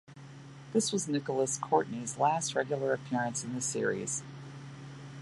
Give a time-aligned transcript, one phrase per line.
[0.73, 4.23] This was Nicholas Courtney's last regular appearance in the series.